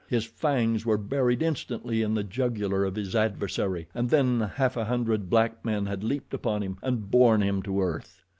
[0.07, 4.73] His fangs were buried instantly in the jugular of his adversary and then a half
[4.73, 8.23] hundred black men had leaped upon him and borne him to earth.